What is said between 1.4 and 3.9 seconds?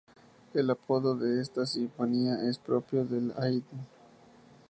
esta sinfonía es propio de Haydn.